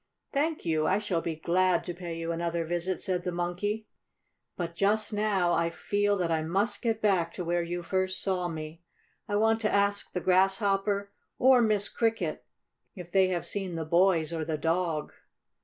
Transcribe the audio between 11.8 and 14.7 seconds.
Cricket if they have seen the boys or the